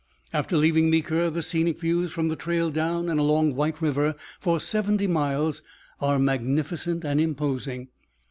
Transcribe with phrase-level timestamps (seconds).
[0.33, 4.59] After leaving Meeker the scenic views from the trail down and along White River for
[4.59, 5.61] seventy miles
[5.99, 7.89] are magnificent and imposing.